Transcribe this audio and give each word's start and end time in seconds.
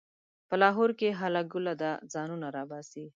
په 0.47 0.55
لاهور 0.61 0.89
کې 0.99 1.17
هله 1.19 1.41
ګوله 1.51 1.73
ده؛ 1.81 1.91
ځانونه 2.13 2.47
راباسئ. 2.55 3.05